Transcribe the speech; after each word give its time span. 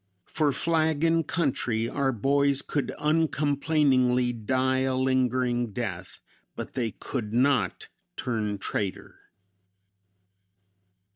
For 0.25 0.51
flag 0.51 1.03
and 1.03 1.27
country 1.27 1.87
our 1.87 2.11
boys 2.11 2.63
could 2.63 2.89
uncomplainingly 2.97 4.33
die 4.33 4.79
a 4.79 4.95
lingering 4.95 5.73
death, 5.73 6.21
but 6.55 6.73
they 6.73 6.89
could 6.89 7.35
not 7.35 7.87
turn 8.17 8.57
traitor. 8.57 9.19